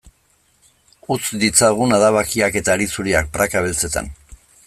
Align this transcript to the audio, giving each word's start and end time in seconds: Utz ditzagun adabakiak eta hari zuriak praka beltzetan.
Utz 1.15 1.27
ditzagun 1.43 1.93
adabakiak 1.99 2.59
eta 2.63 2.75
hari 2.77 2.89
zuriak 2.95 3.31
praka 3.37 3.65
beltzetan. 3.69 4.13